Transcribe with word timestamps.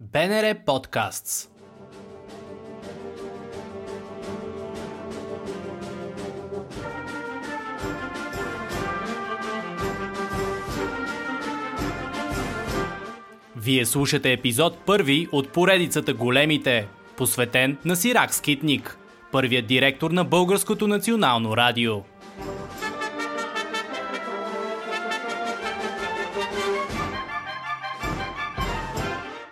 БНР 0.00 0.64
Подкастс 0.66 1.48
Вие 13.56 13.86
слушате 13.86 14.32
епизод 14.32 14.78
първи 14.86 15.28
от 15.32 15.48
поредицата 15.48 16.14
Големите, 16.14 16.88
посветен 17.16 17.76
на 17.84 17.96
Сирак 17.96 18.34
Скитник, 18.34 18.98
първият 19.32 19.66
директор 19.66 20.10
на 20.10 20.24
Българското 20.24 20.88
национално 20.88 21.56
радио. 21.56 22.02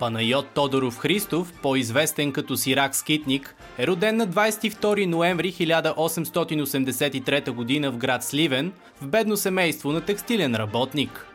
Панайот 0.04 0.46
Тодоров 0.54 0.98
Христов, 0.98 1.52
по-известен 1.62 2.32
като 2.32 2.56
Сирак 2.56 2.96
Скитник, 2.96 3.56
е 3.78 3.86
роден 3.86 4.16
на 4.16 4.28
22 4.28 5.06
ноември 5.06 5.52
1883 5.52 7.82
г. 7.82 7.90
в 7.90 7.96
град 7.96 8.24
Сливен, 8.24 8.72
в 9.02 9.06
бедно 9.06 9.36
семейство 9.36 9.92
на 9.92 10.00
текстилен 10.00 10.54
работник. 10.54 11.26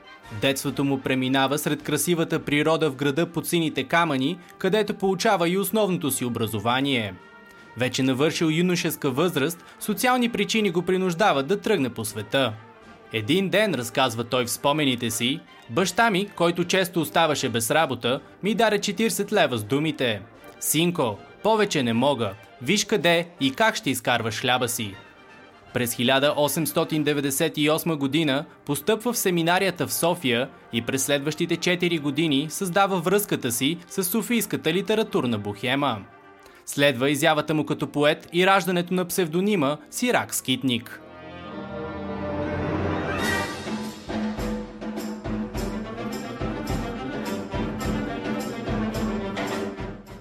Детството 0.42 0.84
му 0.84 1.02
преминава 1.02 1.58
сред 1.58 1.84
красивата 1.84 2.40
природа 2.40 2.92
в 2.92 2.96
града 2.96 3.26
под 3.26 3.48
сините 3.48 3.84
камъни, 3.84 4.38
където 4.58 4.94
получава 4.94 5.50
и 5.50 5.58
основното 5.58 6.12
си 6.12 6.26
образование. 6.26 7.14
Вече 7.78 8.04
навършил 8.04 8.46
юношеска 8.46 9.12
възраст, 9.12 9.66
социални 9.80 10.30
причини 10.30 10.72
го 10.72 10.82
принуждават 10.82 11.48
да 11.48 11.62
тръгне 11.62 11.90
по 11.90 12.06
света. 12.06 12.54
Един 13.14 13.50
ден, 13.50 13.76
разказва 13.76 14.24
той 14.24 14.46
в 14.46 14.52
спомените 14.52 15.12
си, 15.12 15.40
баща 15.70 16.12
ми, 16.12 16.28
който 16.36 16.66
често 16.66 17.02
оставаше 17.02 17.50
без 17.50 17.72
работа, 17.72 18.20
ми 18.44 18.56
даде 18.56 18.80
40 18.80 19.32
лева 19.32 19.58
с 19.58 19.64
думите. 19.64 20.22
Синко, 20.60 21.18
повече 21.44 21.84
не 21.84 21.94
мога. 21.94 22.34
Виж 22.62 22.86
къде 22.86 23.28
и 23.42 23.52
как 23.52 23.76
ще 23.76 23.90
изкарваш 23.90 24.42
хляба 24.42 24.70
си. 24.70 24.96
През 25.74 25.96
1898 25.96 27.96
година 27.96 28.46
постъпва 28.66 29.14
в 29.14 29.18
семинарията 29.18 29.88
в 29.88 29.94
София 29.94 30.50
и 30.74 30.82
през 30.82 31.06
следващите 31.06 31.58
4 31.58 32.02
години 32.02 32.48
създава 32.50 33.00
връзката 33.00 33.52
си 33.52 33.78
с 33.90 34.04
Софийската 34.04 34.74
литературна 34.74 35.38
бухема. 35.38 35.98
Следва 36.66 37.10
изявата 37.10 37.54
му 37.54 37.66
като 37.66 37.88
поет 37.88 38.30
и 38.34 38.48
раждането 38.48 38.94
на 38.94 39.06
псевдонима 39.06 39.78
Сирак 39.90 40.36
Скитник– 40.36 41.02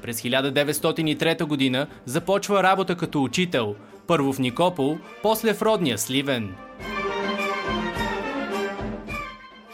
През 0.09 0.20
1903 0.20 1.73
г. 1.73 1.87
започва 2.05 2.62
работа 2.62 2.97
като 2.97 3.23
учител, 3.23 3.75
първо 4.06 4.33
в 4.33 4.39
Никопол, 4.39 4.98
после 5.23 5.55
в 5.55 5.62
родния 5.62 5.98
Сливен. 5.98 6.55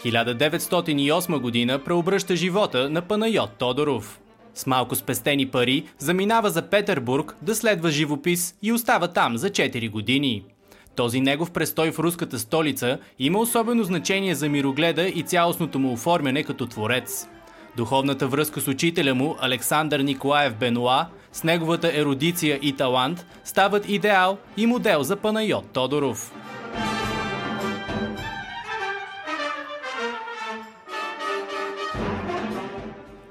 1908 0.05 1.69
г. 1.69 1.85
преобръща 1.85 2.37
живота 2.37 2.91
на 2.91 3.03
Панайот 3.03 3.51
Тодоров. 3.59 4.21
С 4.55 4.67
малко 4.67 4.95
спестени 4.95 5.47
пари 5.47 5.85
заминава 5.99 6.51
за 6.51 6.63
Петербург 6.63 7.37
да 7.43 7.55
следва 7.55 7.91
живопис 7.91 8.55
и 8.63 8.73
остава 8.73 9.09
там 9.09 9.37
за 9.37 9.51
4 9.51 9.91
години. 9.91 10.45
Този 10.97 11.21
негов 11.21 11.51
престой 11.51 11.93
в 11.93 11.99
руската 11.99 12.39
столица 12.39 12.99
има 13.19 13.39
особено 13.39 13.85
значение 13.85 14.35
за 14.35 14.49
мирогледа 14.49 15.09
и 15.09 15.23
цялостното 15.23 15.79
му 15.79 15.93
оформяне 15.93 16.43
като 16.43 16.67
творец. 16.67 17.29
Духовната 17.77 18.29
връзка 18.29 18.61
с 18.61 18.69
учителя 18.69 19.15
му, 19.15 19.37
Александър 19.41 20.01
Николаев 20.01 20.55
Бенуа, 20.55 21.07
с 21.33 21.45
неговата 21.45 21.93
ерудиция 21.95 22.59
и 22.63 22.73
талант, 22.73 23.27
стават 23.45 23.89
идеал 23.89 24.39
и 24.57 24.67
модел 24.67 25.03
за 25.03 25.17
Панайот 25.17 25.71
Тодоров. 25.71 26.33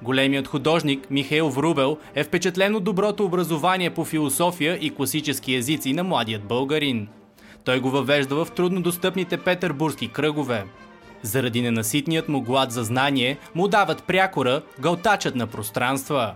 Големият 0.02 0.48
художник 0.48 1.10
Михаил 1.10 1.50
Врубел 1.50 1.98
е 2.16 2.24
впечатлен 2.24 2.76
от 2.76 2.84
доброто 2.84 3.26
образование 3.26 3.90
по 3.90 4.06
философия 4.06 4.78
и 4.82 4.90
класически 4.90 5.56
езици 5.56 5.94
на 5.94 6.04
младият 6.04 6.44
българин. 6.44 7.08
Той 7.64 7.80
го 7.80 7.90
въвежда 7.90 8.46
в 8.46 8.52
труднодостъпните 8.52 9.38
петербургски 9.38 10.08
кръгове. 10.08 10.66
Заради 11.24 11.62
ненаситният 11.62 12.30
му 12.30 12.42
глад 12.42 12.72
за 12.72 12.84
знание, 12.84 13.38
му 13.56 13.68
дават 13.68 14.04
прякора, 14.04 14.62
гълтачът 14.80 15.36
на 15.36 15.48
пространства. 15.48 16.34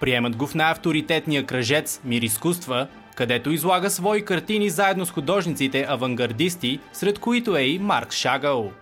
Приемат 0.00 0.36
го 0.36 0.46
в 0.46 0.54
най-авторитетния 0.54 1.46
кръжец 1.46 2.00
Мир 2.04 2.22
изкуства, 2.22 2.86
където 3.14 3.50
излага 3.50 3.90
свои 3.90 4.24
картини 4.24 4.70
заедно 4.70 5.06
с 5.06 5.10
художниците 5.10 5.86
авангардисти, 5.88 6.80
сред 6.92 7.18
които 7.18 7.56
е 7.56 7.62
и 7.62 7.78
Марк 7.78 8.12
Шагъл. 8.12 8.72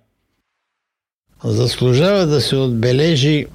Заслужава 1.45 2.27
да 2.27 2.41
се 2.41 2.57
отбележи, 2.57 3.47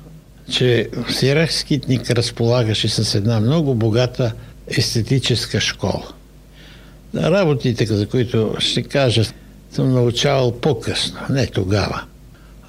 че 0.51 0.89
Сирак 1.09 1.51
Скитник 1.51 2.09
разполагаше 2.09 2.89
с 2.89 3.15
една 3.15 3.39
много 3.39 3.75
богата 3.75 4.33
естетическа 4.67 5.61
школа. 5.61 6.07
Работите, 7.15 7.85
за 7.85 8.07
които 8.07 8.55
ще 8.59 8.83
кажа, 8.83 9.23
съм 9.71 9.93
научавал 9.93 10.51
по-късно, 10.51 11.19
не 11.29 11.47
тогава. 11.47 12.03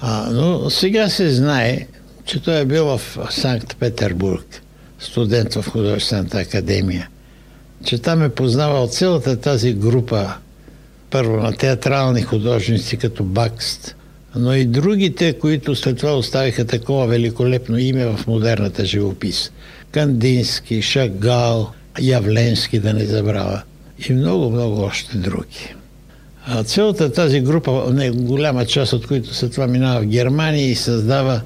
А, 0.01 0.29
но 0.31 0.69
сега 0.69 1.09
се 1.09 1.29
знае, 1.29 1.87
че 2.25 2.41
той 2.41 2.59
е 2.59 2.65
бил 2.65 2.85
в 2.85 3.01
Санкт-Петербург, 3.31 4.61
студент 4.99 5.53
в 5.53 5.69
художествената 5.69 6.37
академия, 6.37 7.09
че 7.85 7.97
там 7.97 8.23
е 8.23 8.29
познавал 8.29 8.87
цялата 8.87 9.39
тази 9.39 9.73
група, 9.73 10.33
първо 11.09 11.37
на 11.37 11.53
театрални 11.53 12.21
художници 12.21 12.97
като 12.97 13.23
Бакст, 13.23 13.95
но 14.35 14.53
и 14.53 14.65
другите, 14.65 15.33
които 15.33 15.75
след 15.75 15.97
това 15.97 16.17
оставиха 16.17 16.65
такова 16.65 17.07
великолепно 17.07 17.77
име 17.77 18.05
в 18.05 18.27
модерната 18.27 18.85
живопис. 18.85 19.51
Кандински, 19.91 20.81
Шагал, 20.81 21.71
Явленски, 21.99 22.79
да 22.79 22.93
не 22.93 23.05
забравя. 23.05 23.61
И 24.09 24.13
много, 24.13 24.49
много 24.49 24.81
още 24.81 25.17
други. 25.17 25.75
А 26.47 26.63
цялата 26.63 27.11
тази 27.11 27.41
група, 27.41 27.85
не, 27.93 28.11
голяма 28.11 28.65
част 28.65 28.93
от 28.93 29.07
които 29.07 29.33
след 29.33 29.51
това 29.51 29.67
минава 29.67 30.01
в 30.01 30.05
Германия 30.05 30.69
и 30.69 30.75
създава 30.75 31.41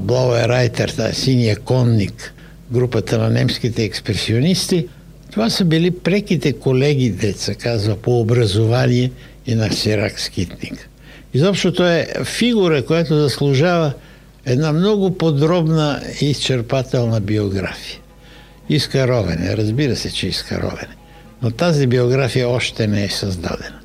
Блауе 0.00 0.48
Райтер, 0.48 0.88
тази 0.88 1.20
синия 1.20 1.56
конник, 1.56 2.34
групата 2.70 3.18
на 3.18 3.30
немските 3.30 3.84
експресионисти, 3.84 4.88
това 5.30 5.50
са 5.50 5.64
били 5.64 5.90
преките 5.90 6.52
колеги, 6.52 7.10
деца 7.10 7.54
казва, 7.54 7.96
по 7.96 8.20
образование 8.20 9.10
и 9.46 9.54
на 9.54 9.72
Сирак 9.72 10.20
Скитник. 10.20 10.88
Изобщо 11.34 11.72
той 11.72 11.94
е 11.94 12.06
фигура, 12.24 12.84
която 12.84 13.14
заслужава 13.14 13.92
една 14.46 14.72
много 14.72 15.18
подробна 15.18 16.02
и 16.20 16.30
изчерпателна 16.30 17.20
биография. 17.20 17.98
Иска 18.68 19.08
ровене, 19.08 19.56
разбира 19.56 19.96
се, 19.96 20.12
че 20.12 20.26
иска 20.26 20.56
ровене. 20.62 20.96
Но 21.42 21.50
тази 21.50 21.86
биография 21.86 22.48
още 22.48 22.86
не 22.86 23.04
е 23.04 23.08
създадена. 23.08 23.80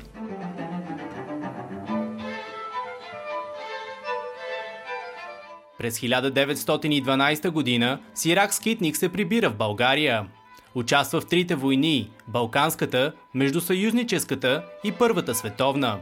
През 5.82 5.98
1912 5.98 7.50
година 7.50 7.98
Сирак 8.14 8.54
Скитник 8.54 8.96
се 8.96 9.08
прибира 9.08 9.50
в 9.50 9.56
България. 9.56 10.26
Участва 10.74 11.20
в 11.20 11.26
трите 11.26 11.54
войни– 11.54 12.10
Балканската, 12.28 13.12
Междусъюзническата 13.34 14.64
и 14.84 14.92
Първата 14.92 15.34
световна. 15.34 15.98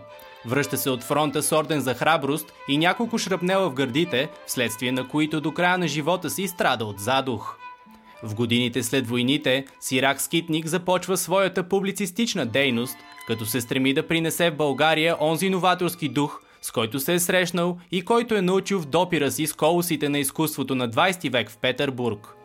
Връща 0.47 0.77
се 0.77 0.91
от 0.91 1.03
фронта 1.03 1.43
с 1.43 1.53
орден 1.53 1.81
за 1.81 1.95
храброст 1.95 2.53
и 2.69 2.79
няколко 2.79 3.19
шрапнела 3.19 3.71
в 3.71 3.75
гърдите, 3.75 4.29
вследствие 4.47 4.93
на 4.93 5.09
които 5.09 5.41
до 5.41 5.55
края 5.55 5.79
на 5.79 5.89
живота 5.89 6.31
си 6.31 6.49
страда 6.49 6.85
от 6.85 6.99
задух. 7.01 7.57
В 8.23 8.35
годините 8.35 8.83
след 8.83 9.09
войните 9.09 9.65
Сирак 9.81 10.21
Скитник 10.21 10.67
започва 10.67 11.17
своята 11.17 11.69
публицистична 11.69 12.47
дейност, 12.47 12.97
като 13.27 13.47
се 13.47 13.61
стреми 13.61 13.95
да 13.95 14.07
принесе 14.07 14.51
в 14.51 14.57
България 14.57 15.17
онзи 15.21 15.51
новаторски 15.51 16.09
дух– 16.09 16.41
с 16.63 16.71
който 16.71 17.01
се 17.01 17.15
е 17.15 17.19
срещнал 17.19 17.79
и 17.91 18.03
който 18.03 18.35
е 18.35 18.43
научил 18.43 18.81
в 18.81 18.87
допира 18.87 19.31
си 19.31 19.47
с 19.47 19.53
колосите 19.53 20.09
на 20.09 20.19
изкуството 20.19 20.75
на 20.75 20.89
20 20.89 21.33
век 21.33 21.51
в 21.51 21.59
Петербург. 21.59 22.37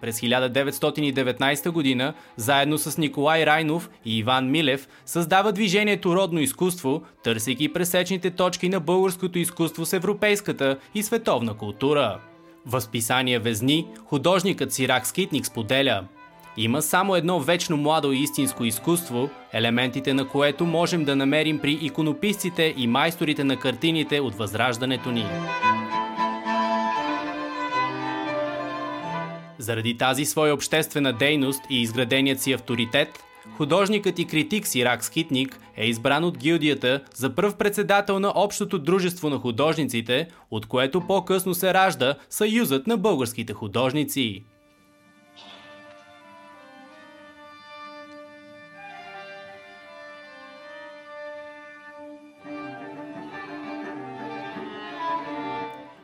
През 0.00 0.20
1919 0.20 1.70
година, 1.70 2.14
заедно 2.36 2.78
с 2.78 2.98
Николай 2.98 3.46
Райнов 3.46 3.90
и 4.04 4.18
Иван 4.18 4.50
Милев, 4.50 4.88
създава 5.06 5.52
движението 5.52 6.16
Родно 6.16 6.40
изкуство, 6.40 7.02
търсейки 7.24 7.72
пресечните 7.72 8.30
точки 8.30 8.68
на 8.68 8.80
българското 8.80 9.38
изкуство 9.38 9.86
с 9.86 9.92
европейската 9.92 10.78
и 10.94 11.02
световна 11.02 11.54
култура. 11.54 12.20
Възписание 12.66 13.38
Везни, 13.38 13.86
художникът 14.04 14.72
Сирак 14.72 15.06
Скитник 15.06 15.46
споделя– 15.46 16.04
има 16.56 16.82
само 16.82 17.16
едно 17.16 17.40
вечно 17.40 17.76
младо 17.76 18.12
и 18.12 18.18
истинско 18.18 18.64
изкуство, 18.64 19.30
елементите 19.52 20.14
на 20.14 20.28
което 20.28 20.66
можем 20.66 21.04
да 21.04 21.16
намерим 21.16 21.58
при 21.58 21.78
иконописците 21.82 22.74
и 22.76 22.86
майсторите 22.86 23.44
на 23.44 23.56
картините 23.56 24.20
от 24.20 24.34
възраждането 24.34 25.10
ни. 25.10 25.26
Заради 29.58 29.96
тази 29.98 30.24
своя 30.24 30.54
обществена 30.54 31.12
дейност 31.12 31.60
и 31.70 31.82
изграденият 31.82 32.40
си 32.40 32.52
авторитет, 32.52 33.24
художникът 33.56 34.18
и 34.18 34.26
критик 34.26 34.66
Сирак 34.66 35.04
Скитник 35.04 35.60
е 35.76 35.86
избран 35.86 36.24
от 36.24 36.38
гилдията 36.38 37.00
за 37.14 37.34
пръв 37.34 37.56
председател 37.56 38.18
на 38.18 38.32
Общото 38.34 38.78
дружество 38.78 39.30
на 39.30 39.38
художниците, 39.38 40.28
от 40.50 40.66
което 40.66 41.00
по-късно 41.00 41.54
се 41.54 41.74
ражда 41.74 42.14
Съюзът 42.30 42.86
на 42.86 42.96
българските 42.96 43.52
художници. 43.52 44.44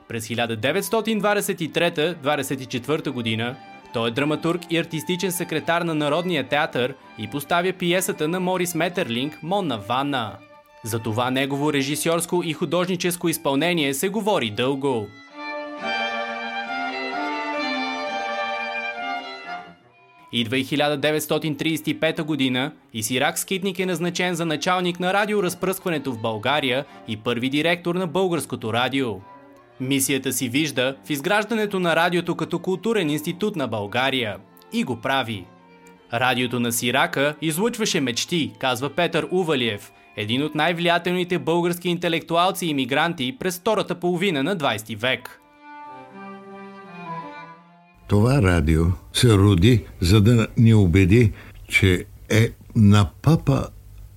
През 0.08 0.28
1923-24 0.28 3.10
година 3.10 3.56
той 3.92 4.08
е 4.08 4.12
драматург 4.12 4.60
и 4.70 4.78
артистичен 4.78 5.32
секретар 5.32 5.82
на 5.82 5.94
Народния 5.94 6.48
театър 6.48 6.94
и 7.18 7.30
поставя 7.30 7.72
пиесата 7.72 8.28
на 8.28 8.40
Морис 8.40 8.74
Метерлинг 8.74 9.38
«Монна 9.42 9.78
Ванна». 9.78 10.32
За 10.84 10.98
това 10.98 11.30
негово 11.30 11.72
режисьорско 11.72 12.42
и 12.44 12.52
художническо 12.52 13.28
изпълнение 13.28 13.94
се 13.94 14.08
говори 14.08 14.50
дълго. 14.50 15.06
Идва 20.32 20.58
и 20.58 20.64
1935 20.64 22.22
година 22.22 22.72
и 22.94 23.02
Сирак 23.02 23.38
Скитник 23.38 23.78
е 23.78 23.86
назначен 23.86 24.34
за 24.34 24.46
началник 24.46 25.00
на 25.00 25.12
радиоразпръскването 25.12 26.12
в 26.12 26.20
България 26.20 26.84
и 27.08 27.16
първи 27.16 27.48
директор 27.48 27.94
на 27.94 28.06
Българското 28.06 28.72
радио. 28.72 29.14
Мисията 29.80 30.32
си 30.32 30.48
вижда 30.48 30.96
в 31.04 31.10
изграждането 31.10 31.80
на 31.80 31.96
радиото 31.96 32.34
като 32.34 32.58
културен 32.58 33.10
институт 33.10 33.56
на 33.56 33.68
България. 33.68 34.36
И 34.72 34.84
го 34.84 34.96
прави. 34.96 35.44
Радиото 36.12 36.60
на 36.60 36.72
Сирака 36.72 37.34
излучваше 37.42 38.00
мечти, 38.00 38.52
казва 38.58 38.90
Петър 38.90 39.28
Увалиев, 39.30 39.92
един 40.16 40.42
от 40.42 40.54
най-влиятелните 40.54 41.38
български 41.38 41.88
интелектуалци 41.88 42.66
и 42.66 42.74
мигранти 42.74 43.36
през 43.40 43.58
втората 43.58 43.94
половина 43.94 44.42
на 44.42 44.56
20 44.56 44.96
век. 44.96 45.40
Това 48.08 48.42
радио 48.42 48.84
се 49.12 49.28
роди, 49.28 49.84
за 50.00 50.20
да 50.20 50.46
ни 50.56 50.74
убеди, 50.74 51.32
че 51.68 52.04
е 52.30 52.48
на 52.76 53.10
пъпа 53.22 53.66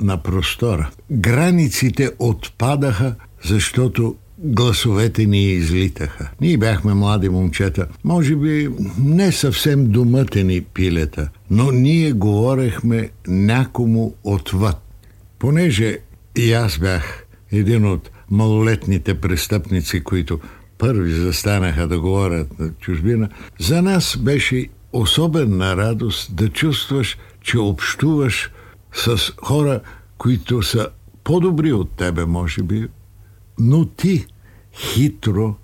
на 0.01 0.17
простора. 0.17 0.89
Границите 1.11 2.11
отпадаха, 2.19 3.15
защото 3.43 4.15
гласовете 4.43 5.25
ни 5.25 5.51
излитаха. 5.51 6.29
Ние 6.41 6.57
бяхме 6.57 6.93
млади 6.93 7.29
момчета, 7.29 7.87
може 8.03 8.35
би 8.35 8.69
не 8.99 9.31
съвсем 9.31 9.91
домътени 9.91 10.61
пилета, 10.61 11.29
но 11.49 11.71
ние 11.71 12.11
говорехме 12.11 13.09
някому 13.27 14.13
отвъд. 14.23 14.77
Понеже 15.39 15.97
и 16.35 16.53
аз 16.53 16.77
бях 16.77 17.25
един 17.51 17.85
от 17.85 18.09
малолетните 18.29 19.13
престъпници, 19.13 20.03
които 20.03 20.39
първи 20.77 21.11
застанаха 21.11 21.87
да 21.87 21.99
говорят 21.99 22.59
на 22.59 22.69
чужбина, 22.69 23.29
за 23.59 23.81
нас 23.81 24.17
беше 24.17 24.67
особена 24.93 25.77
радост 25.77 26.35
да 26.35 26.49
чувстваш, 26.49 27.17
че 27.41 27.59
общуваш 27.59 28.51
с 28.93 29.33
хора, 29.43 29.81
които 30.17 30.63
са 30.63 30.87
по-добри 31.23 31.73
от 31.73 31.89
тебе, 31.91 32.25
може 32.25 32.63
би, 32.63 32.87
но 33.59 33.85
ти 33.85 34.25
хитро 34.73 35.55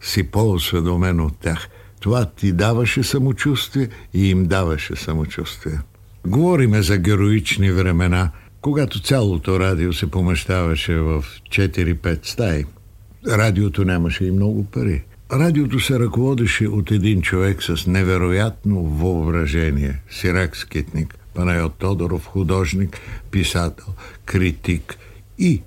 си 0.00 0.22
по-осведомен 0.22 1.20
от 1.20 1.38
тях. 1.38 1.68
Това 2.00 2.24
ти 2.24 2.52
даваше 2.52 3.02
самочувствие 3.02 3.88
и 4.14 4.30
им 4.30 4.46
даваше 4.46 4.96
самочувствие. 4.96 5.80
Говориме 6.26 6.82
за 6.82 6.98
героични 6.98 7.72
времена, 7.72 8.30
когато 8.60 9.02
цялото 9.02 9.60
радио 9.60 9.92
се 9.92 10.10
помещаваше 10.10 10.94
в 10.94 11.24
4-5 11.48 12.26
стаи. 12.26 12.64
Радиото 13.28 13.84
нямаше 13.84 14.24
и 14.24 14.30
много 14.30 14.64
пари. 14.64 15.04
Радиото 15.32 15.80
се 15.80 15.98
ръководеше 15.98 16.68
от 16.68 16.90
един 16.90 17.22
човек 17.22 17.62
с 17.62 17.86
невероятно 17.86 18.82
въображение. 18.82 20.00
Сирак 20.10 20.56
Скитник, 20.56 21.18
Панайот 21.34 21.74
Тодоров, 21.74 22.26
художник, 22.26 23.00
писател, 23.30 23.86
критик 24.24 24.96
и 25.38 25.62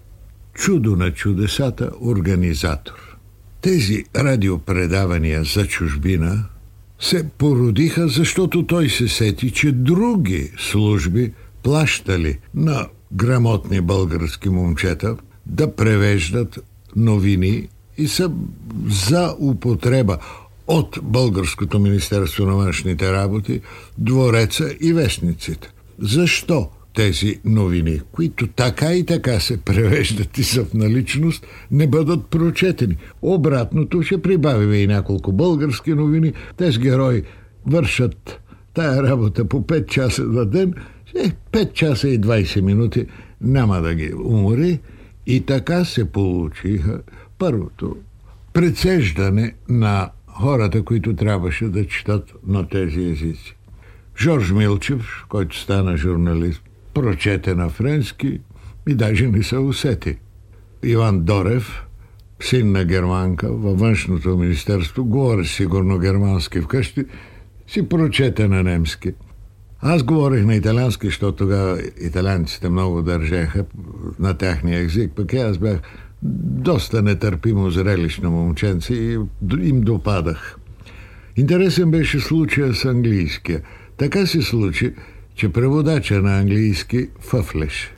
чудо 0.57 0.95
на 0.95 1.13
чудесата 1.13 1.91
организатор. 2.01 3.17
Тези 3.61 4.03
радиопредавания 4.15 5.43
за 5.43 5.67
чужбина 5.67 6.45
се 6.99 7.29
породиха, 7.37 8.07
защото 8.07 8.65
той 8.65 8.89
се 8.89 9.07
сети, 9.07 9.51
че 9.51 9.71
други 9.71 10.51
служби 10.57 11.33
плащали 11.63 12.39
на 12.55 12.87
грамотни 13.13 13.81
български 13.81 14.49
момчета 14.49 15.15
да 15.45 15.75
превеждат 15.75 16.59
новини 16.95 17.67
и 17.97 18.07
са 18.07 18.31
за 18.89 19.35
употреба 19.39 20.17
от 20.67 20.99
Българското 21.03 21.79
Министерство 21.79 22.45
на 22.45 22.55
външните 22.55 23.11
работи, 23.11 23.61
двореца 23.97 24.69
и 24.81 24.93
вестниците. 24.93 25.69
Защо 25.99 26.69
тези 26.97 27.39
новини, 27.45 28.01
които 28.11 28.47
така 28.47 28.93
и 28.93 29.05
така 29.05 29.39
се 29.39 29.57
превеждат 29.57 30.37
и 30.37 30.43
са 30.43 30.65
в 30.65 30.73
наличност, 30.73 31.47
не 31.71 31.87
бъдат 31.87 32.27
прочетени. 32.27 32.97
Обратното 33.21 34.01
ще 34.01 34.21
прибавим 34.21 34.73
и 34.73 34.87
няколко 34.87 35.31
български 35.31 35.93
новини. 35.93 36.33
Тези 36.57 36.79
герои 36.79 37.23
вършат 37.65 38.39
тая 38.73 39.03
работа 39.03 39.45
по 39.45 39.61
5 39.61 39.87
часа 39.87 40.23
на 40.23 40.45
ден, 40.45 40.73
5 41.51 41.73
часа 41.73 42.09
и 42.09 42.21
20 42.21 42.61
минути 42.61 43.05
няма 43.41 43.81
да 43.81 43.95
ги 43.95 44.13
умори. 44.13 44.79
И 45.27 45.41
така 45.41 45.85
се 45.85 46.11
получиха 46.11 47.01
първото 47.37 47.95
прецеждане 48.53 49.53
на 49.69 50.09
хората, 50.27 50.83
които 50.83 51.15
трябваше 51.15 51.65
да 51.65 51.87
четат 51.87 52.33
на 52.47 52.67
тези 52.67 53.03
езици. 53.03 53.55
Жорж 54.19 54.51
Милчев, 54.51 55.25
който 55.29 55.59
стана 55.59 55.97
журналист, 55.97 56.61
прочете 57.01 57.55
на 57.55 57.69
френски 57.69 58.39
и 58.87 58.95
даже 58.95 59.27
не 59.27 59.43
се 59.43 59.57
усети. 59.57 60.17
Иван 60.83 61.23
Дорев, 61.23 61.83
син 62.41 62.71
на 62.71 62.85
германка, 62.85 63.51
във 63.51 63.79
външното 63.79 64.37
министерство, 64.37 65.05
говори 65.05 65.45
сигурно 65.45 65.99
германски 65.99 66.61
вкъщи, 66.61 67.05
си 67.67 67.89
прочете 67.89 68.47
на 68.47 68.63
немски. 68.63 69.13
Аз 69.81 70.03
говорих 70.03 70.45
на 70.45 70.55
италянски, 70.55 71.07
защото 71.07 71.37
тогава 71.37 71.81
италянците 72.01 72.69
много 72.69 73.01
държаха 73.01 73.65
на 74.19 74.33
тяхния 74.33 74.79
език, 74.79 75.11
пък 75.15 75.33
аз 75.33 75.57
бях 75.57 75.79
доста 76.21 77.01
нетърпимо 77.01 77.69
зрелищно 77.69 78.31
момченце 78.31 78.93
и 78.93 79.19
им 79.61 79.81
допадах. 79.81 80.57
Интересен 81.35 81.91
беше 81.91 82.19
случая 82.19 82.73
с 82.73 82.85
английския. 82.85 83.61
Така 83.97 84.25
се 84.25 84.41
случи, 84.41 84.93
че 85.37 85.49
преводача 85.49 86.21
на 86.21 86.39
английски 86.39 87.07
фъфлеше. 87.19 87.95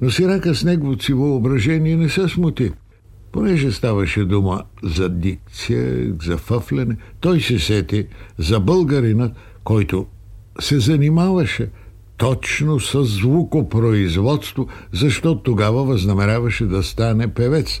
Но 0.00 0.10
Сирака 0.10 0.54
с 0.54 0.64
неговото 0.64 1.16
въображение 1.16 1.96
не 1.96 2.08
се 2.08 2.28
смути. 2.28 2.70
Понеже 3.32 3.72
ставаше 3.72 4.24
дума 4.24 4.62
за 4.82 5.08
дикция, 5.08 6.12
за 6.22 6.36
фъфлене, 6.36 6.96
той 7.20 7.40
се 7.40 7.58
сети 7.58 8.06
за 8.38 8.60
българина, 8.60 9.32
който 9.64 10.06
се 10.60 10.78
занимаваше 10.80 11.70
точно 12.16 12.80
с 12.80 13.04
звукопроизводство, 13.04 14.66
защото 14.92 15.42
тогава 15.42 15.84
възнамеряваше 15.84 16.66
да 16.66 16.82
стане 16.82 17.34
певец. 17.34 17.80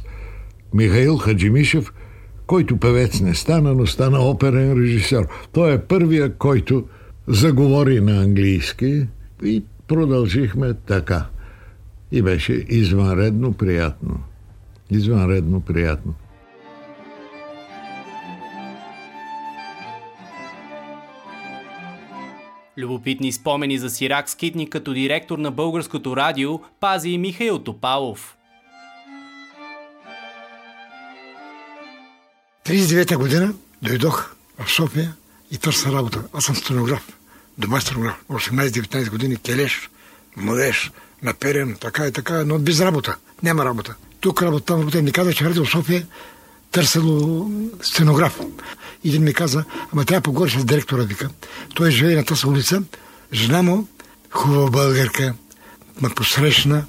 Михаил 0.74 1.16
Хаджимишев, 1.16 1.92
който 2.46 2.76
певец 2.76 3.20
не 3.20 3.34
стана, 3.34 3.74
но 3.74 3.86
стана 3.86 4.20
оперен 4.20 4.80
режисьор. 4.80 5.26
Той 5.52 5.72
е 5.72 5.78
първия, 5.78 6.34
който 6.34 6.84
заговори 7.26 8.00
на 8.00 8.22
английски 8.22 9.06
и 9.44 9.62
продължихме 9.88 10.74
така. 10.74 11.26
И 12.12 12.22
беше 12.22 12.52
извънредно 12.68 13.52
приятно. 13.52 14.20
Извънредно 14.90 15.60
приятно. 15.60 16.14
Любопитни 22.78 23.32
спомени 23.32 23.78
за 23.78 23.90
Сирак 23.90 24.30
Скитник 24.30 24.68
като 24.68 24.94
директор 24.94 25.38
на 25.38 25.50
Българското 25.50 26.16
радио 26.16 26.60
пази 26.80 27.10
и 27.10 27.18
Михаил 27.18 27.58
Топалов. 27.58 28.36
39-та 32.66 33.16
година 33.16 33.54
дойдох 33.82 34.34
в 34.58 34.70
София 34.70 35.14
и 35.52 35.58
търся 35.58 35.92
работа. 35.92 36.22
Аз 36.32 36.44
съм 36.44 36.56
стенограф, 36.56 37.02
дома 37.58 37.80
стенограф. 37.80 38.14
18-19 38.30 39.10
години, 39.10 39.36
келеш, 39.36 39.90
младеж, 40.36 40.90
наперен, 41.22 41.76
така 41.80 42.06
и 42.06 42.12
така, 42.12 42.44
но 42.44 42.58
без 42.58 42.80
работа. 42.80 43.16
Няма 43.42 43.64
работа. 43.64 43.94
Тук 44.20 44.42
работа, 44.42 44.64
там 44.64 44.80
работа. 44.80 45.02
Ми 45.02 45.12
каза, 45.12 45.34
че 45.34 45.44
радио 45.44 45.66
София 45.66 46.06
търсело 46.70 47.50
стенограф. 47.82 48.40
Един 49.04 49.22
ми 49.22 49.34
каза, 49.34 49.64
ама 49.92 50.04
трябва 50.04 50.20
поговориш 50.20 50.58
с 50.58 50.64
директора, 50.64 51.02
вика. 51.02 51.28
Той 51.74 51.90
живее 51.90 52.16
на 52.16 52.24
тази 52.24 52.46
улица. 52.46 52.82
Жена 53.32 53.62
му, 53.62 53.88
хубава 54.30 54.70
българка, 54.70 55.34
ме 56.02 56.08
посрещна 56.08 56.84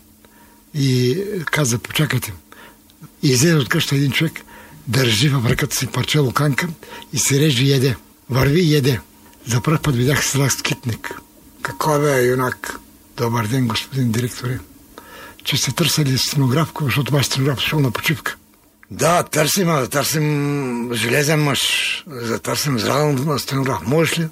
и 0.73 1.17
каза, 1.45 1.77
почакайте. 1.77 2.33
И 3.23 3.29
излезе 3.29 3.55
от 3.55 3.69
къща 3.69 3.95
един 3.95 4.11
човек, 4.11 4.41
държи 4.87 5.29
в 5.29 5.49
ръката 5.49 5.75
си 5.75 5.87
парче 5.87 6.19
луканка 6.19 6.67
и 7.13 7.19
се 7.19 7.39
режи 7.39 7.65
и 7.65 7.73
еде. 7.73 7.95
Върви 8.29 8.61
и 8.61 8.75
еде. 8.75 8.99
За 9.47 9.61
първ 9.61 9.79
път 9.79 9.95
видях 9.95 10.25
селак 10.25 10.51
скитник. 10.51 11.21
Какво 11.61 11.99
бе, 11.99 12.25
юнак? 12.25 12.79
Добър 13.17 13.47
ден, 13.47 13.67
господин 13.67 14.11
директоре. 14.11 14.59
Че 15.43 15.57
сте 15.57 15.71
търсили 15.71 16.17
стенографка, 16.17 16.83
защото 16.83 17.03
това 17.03 17.23
стенограф 17.23 17.59
шел 17.59 17.79
на 17.79 17.91
почивка. 17.91 18.35
Да, 18.91 19.23
търсим, 19.23 19.69
а 19.69 19.87
търсим 19.87 20.89
железен 20.93 21.43
мъж, 21.43 22.03
за 22.07 22.39
търсим 22.39 22.79
здравен 22.79 23.39
стенограф. 23.39 23.81
Можеш 23.87 24.19
ли? 24.19 24.27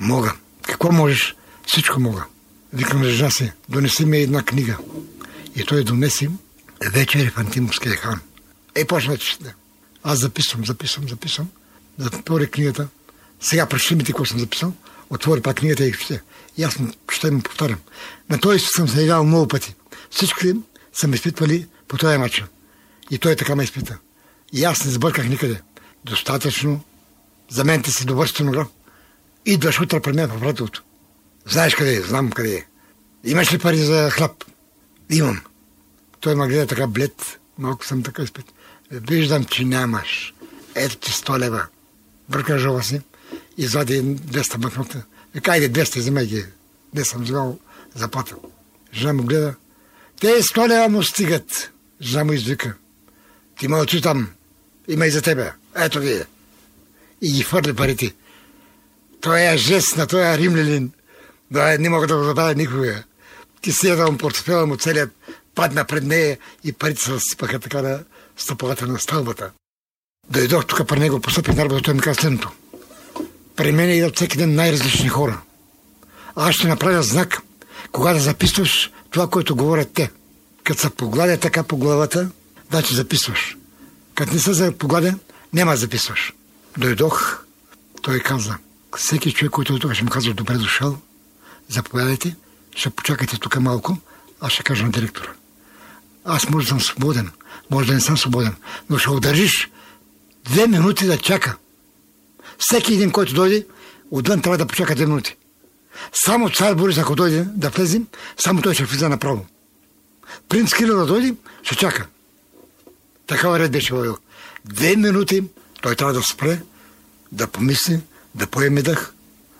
Мога. 0.00 0.34
Какво 0.62 0.92
можеш? 0.92 1.36
Всичко 1.66 2.00
мога. 2.00 2.24
Викам 2.72 3.04
жена 3.04 3.30
си, 3.30 3.52
донеси 3.68 4.04
ми 4.04 4.18
една 4.18 4.42
книга. 4.42 4.76
И 5.56 5.64
той 5.64 5.84
донеси 5.84 6.30
вечери 6.92 7.30
в 7.30 7.38
Антимовския 7.38 7.96
хан. 7.96 8.20
Ей, 8.74 8.84
почна 8.84 9.16
да. 9.40 9.52
Аз 10.02 10.18
записвам, 10.18 10.66
записвам, 10.66 11.08
записвам. 11.08 11.48
Затвори 11.98 12.50
книгата. 12.50 12.88
Сега 13.40 13.66
прочети 13.66 13.94
ми 13.94 14.04
ти 14.04 14.12
какво 14.12 14.24
съм 14.24 14.38
записал. 14.38 14.72
Отвори 15.10 15.40
пак 15.40 15.56
книгата 15.56 15.84
и 15.84 15.92
чете. 15.92 16.22
И 16.56 16.62
аз 16.62 16.78
ще 17.12 17.30
му 17.30 17.42
повторям. 17.42 17.78
На 18.30 18.40
този 18.40 18.58
съм 18.58 18.88
се 18.88 19.00
явявал 19.00 19.24
много 19.24 19.48
пъти. 19.48 19.74
Всички 20.10 20.54
са 20.92 21.08
ме 21.08 21.16
изпитвали 21.16 21.66
по 21.88 21.96
този 21.96 22.18
начин. 22.18 22.46
И 23.10 23.18
той 23.18 23.36
така 23.36 23.56
ме 23.56 23.64
изпита. 23.64 23.98
И 24.52 24.64
аз 24.64 24.84
не 24.84 24.90
сбърках 24.90 25.28
никъде. 25.28 25.60
Достатъчно. 26.04 26.80
За 27.50 27.64
мен 27.64 27.82
ти 27.82 27.92
си 27.92 28.06
добър 28.06 28.26
стенограф. 28.26 28.66
Идваш 29.46 29.80
утре 29.80 30.00
при 30.00 30.12
мен 30.12 30.26
в 30.26 30.42
радиото. 30.42 30.82
Знаеш 31.46 31.74
къде 31.74 31.94
е, 31.94 32.02
знам 32.02 32.30
къде 32.30 32.54
е. 32.54 32.64
Имаш 33.24 33.52
ли 33.52 33.58
пари 33.58 33.76
за 33.76 34.10
хляб? 34.10 34.44
Имам. 35.10 35.40
Той 36.20 36.34
ме 36.34 36.46
гледа 36.46 36.66
така 36.66 36.86
блед. 36.86 37.40
Малко 37.58 37.86
съм 37.86 38.02
така 38.02 38.22
изпит. 38.22 38.52
Виждам, 38.90 39.44
че 39.44 39.64
нямаш. 39.64 40.34
Ето 40.74 40.96
ти 40.96 41.12
100 41.12 41.38
лева. 41.38 41.66
Бърка 42.28 42.58
жова 42.58 42.82
си. 42.82 43.00
Извади 43.58 44.02
200 44.02 44.56
банкнота. 44.58 45.02
Вика, 45.34 45.50
айде 45.50 45.70
200, 45.72 45.98
вземай 45.98 46.26
ги. 46.26 46.44
Не 46.94 47.04
съм 47.04 47.22
взел 47.22 47.58
заплата. 47.94 48.34
Жена 48.92 49.12
му 49.12 49.22
гледа. 49.22 49.54
Те 50.20 50.42
100 50.42 50.68
лева 50.68 50.88
му 50.88 51.02
стигат. 51.02 51.70
Жена 52.02 52.24
му 52.24 52.32
извика. 52.32 52.74
Ти 53.58 53.68
мълчи 53.68 54.02
там. 54.02 54.28
Има 54.88 55.06
и 55.06 55.10
за 55.10 55.22
тебе. 55.22 55.52
Ето 55.76 56.00
ви. 56.00 56.22
И 57.22 57.32
ги 57.32 57.42
хвърли 57.42 57.76
парите. 57.76 58.14
Той 59.20 59.40
е 59.40 59.56
жест 59.56 59.96
на 59.96 60.06
този 60.06 60.22
е 60.22 60.38
римлянин. 60.38 60.92
Да, 61.50 61.78
не 61.78 61.88
мога 61.88 62.06
да 62.06 62.16
го 62.16 62.24
забравя 62.24 62.54
никога. 62.54 63.04
Ти 63.60 63.72
седам 63.72 64.18
портфела 64.18 64.66
му 64.66 64.76
целият 64.76 65.10
падна 65.54 65.84
пред 65.84 66.04
нея 66.04 66.38
и 66.64 66.72
парите 66.72 67.02
се 67.02 67.12
разсипаха 67.12 67.58
така 67.58 67.82
на 67.82 68.00
стъпалата 68.36 68.86
на 68.86 68.98
стълбата. 68.98 69.50
Дойдох 70.30 70.66
тук 70.66 70.88
при 70.88 70.98
него, 70.98 71.20
постъпих 71.20 71.56
на 71.56 71.64
работа, 71.64 71.82
той 71.82 71.94
ми 71.94 72.00
каза 72.00 72.20
следното. 72.20 72.52
При 73.58 73.72
мен 73.72 73.90
идват 73.90 74.16
всеки 74.16 74.36
ден 74.36 74.54
най-различни 74.54 75.08
хора. 75.08 75.40
Аз 76.36 76.54
ще 76.54 76.68
направя 76.68 77.02
знак, 77.02 77.42
кога 77.92 78.12
да 78.12 78.20
записваш 78.20 78.90
това, 79.10 79.30
което 79.30 79.56
говорят 79.56 79.92
те. 79.94 80.10
Като 80.64 80.80
се 80.80 80.90
погладя 80.90 81.40
така 81.40 81.62
по 81.62 81.76
главата, 81.76 82.30
значи 82.70 82.94
записваш. 82.94 83.56
Като 84.14 84.34
не 84.34 84.38
се 84.40 84.78
погладя, 84.78 85.14
няма 85.52 85.70
да 85.70 85.76
записваш. 85.76 86.32
Дойдох, 86.76 87.38
той 88.02 88.20
каза, 88.20 88.58
всеки 88.96 89.32
човек, 89.32 89.50
който 89.50 89.74
е 89.74 89.78
тук, 89.78 89.94
ще 89.94 90.04
му 90.04 90.10
казва, 90.10 90.34
добре 90.34 90.54
дошъл, 90.54 90.98
заповядайте, 91.68 92.36
ще 92.76 92.90
почакайте 92.90 93.38
тук 93.38 93.60
малко, 93.60 93.98
аз 94.40 94.52
ще 94.52 94.62
кажа 94.62 94.84
на 94.84 94.90
директора. 94.90 95.28
Аз 96.24 96.48
може 96.48 96.66
да 96.66 96.68
съм 96.68 96.80
свободен, 96.80 97.30
може 97.70 97.88
да 97.88 97.94
не 97.94 98.00
съм 98.00 98.18
свободен, 98.18 98.54
но 98.90 98.98
ще 98.98 99.10
удържиш 99.10 99.70
две 100.44 100.66
минути 100.66 101.06
да 101.06 101.18
чака. 101.18 101.56
Всеки 102.58 102.94
един, 102.94 103.10
който 103.10 103.34
дойде, 103.34 103.66
отвън 104.10 104.42
трябва 104.42 104.58
да 104.58 104.66
почака 104.66 104.94
две 104.94 105.06
минути. 105.06 105.36
Само 106.24 106.50
цар 106.50 106.74
Борис, 106.74 106.98
ако 106.98 107.14
дойде 107.14 107.46
да 107.54 107.70
влезем, 107.70 108.06
само 108.38 108.62
той 108.62 108.74
ще 108.74 108.84
влиза 108.84 109.08
направо. 109.08 109.46
Принц 110.48 110.74
Кирил 110.74 110.96
да 110.96 111.06
дойде, 111.06 111.34
ще 111.62 111.76
чака. 111.76 112.06
Такава 113.26 113.58
ред 113.58 113.72
беше 113.72 113.94
въвел. 113.94 114.16
Две 114.64 114.96
минути 114.96 115.44
той 115.82 115.94
трябва 115.94 116.14
да 116.14 116.22
спре, 116.22 116.60
да 117.32 117.46
помисли, 117.46 118.00
да 118.34 118.46
поеме 118.46 118.82
дъх. 118.82 119.12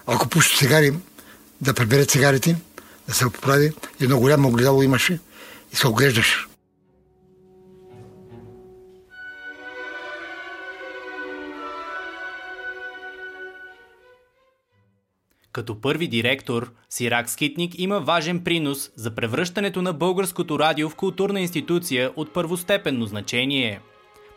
Ако 0.07 0.29
пуши 0.29 0.57
цигари, 0.57 0.95
да 1.61 1.75
прибере 1.75 2.07
цигарите, 2.07 2.57
да 3.09 3.15
се 3.15 3.25
поправи. 3.25 3.73
Едно 4.01 4.19
голямо 4.19 4.49
огледало 4.49 4.83
имаше 4.83 5.19
и 5.73 5.77
се 5.77 5.89
оглеждаш. 5.89 6.48
Като 15.59 15.81
първи 15.81 16.09
директор, 16.09 16.73
Сирак 16.91 17.31
Скитник 17.31 17.79
има 17.79 18.01
важен 18.01 18.45
принос 18.45 18.91
за 18.97 19.15
превръщането 19.15 19.83
на 19.83 19.93
българското 19.93 20.59
радио 20.59 20.89
в 20.89 20.95
културна 20.95 21.41
институция 21.41 22.11
от 22.17 22.33
първостепенно 22.33 23.07
значение. 23.07 23.81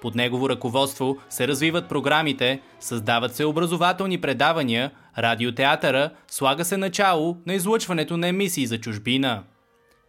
Под 0.01 0.16
негово 0.16 0.50
ръководство 0.50 1.18
се 1.30 1.48
развиват 1.48 1.90
програмите, 1.90 2.62
създават 2.80 3.36
се 3.36 3.46
образователни 3.46 4.22
предавания, 4.22 4.92
радиотеатъра, 5.18 6.10
слага 6.28 6.66
се 6.66 6.78
начало 6.78 7.38
на 7.46 7.54
излъчването 7.54 8.18
на 8.18 8.28
емисии 8.28 8.68
за 8.68 8.78
чужбина. 8.78 9.44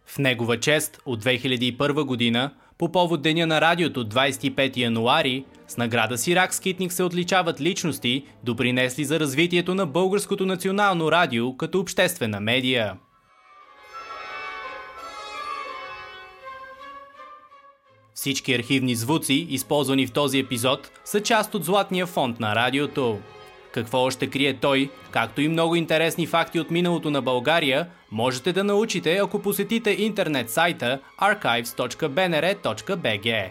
В 0.05 0.17
негова 0.17 0.59
чест 0.59 1.01
от 1.05 1.23
2001 1.23 2.03
година, 2.03 2.51
по 2.77 2.91
повод 2.91 3.21
Деня 3.21 3.47
на 3.47 3.61
радиото 3.61 4.09
25 4.09 4.77
януари, 4.77 5.45
с 5.67 5.77
награда 5.77 6.17
Сирак 6.17 6.53
Скитник 6.53 6.93
се 6.93 7.03
отличават 7.03 7.61
личности, 7.61 8.25
допринесли 8.43 9.05
за 9.05 9.19
развитието 9.19 9.75
на 9.75 9.85
българското 9.85 10.45
национално 10.45 11.11
радио 11.11 11.57
като 11.57 11.79
обществена 11.79 12.39
медия. 12.39 12.97
Всички 18.13 18.53
архивни 18.53 18.95
звуци, 18.95 19.47
използвани 19.49 20.07
в 20.07 20.11
този 20.11 20.39
епизод, 20.39 20.91
са 21.05 21.21
част 21.21 21.55
от 21.55 21.63
златния 21.63 22.05
фонд 22.05 22.39
на 22.39 22.55
радиото 22.55 23.19
какво 23.73 23.99
още 23.99 24.27
крие 24.27 24.53
той, 24.53 24.89
както 25.11 25.41
и 25.41 25.47
много 25.47 25.75
интересни 25.75 26.27
факти 26.27 26.59
от 26.59 26.71
миналото 26.71 27.11
на 27.11 27.21
България, 27.21 27.87
можете 28.11 28.53
да 28.53 28.63
научите, 28.63 29.17
ако 29.17 29.39
посетите 29.39 29.91
интернет 29.91 30.49
сайта 30.49 30.99
archives.bnr.bg. 31.21 33.49